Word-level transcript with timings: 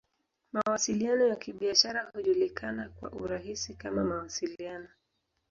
Mawasiliano 0.53 1.27
ya 1.27 1.35
Kibiashara 1.35 2.11
hujulikana 2.13 2.89
kwa 2.89 3.11
urahisi 3.11 3.73
kama 3.73 4.03
"Mawasiliano. 4.03 4.87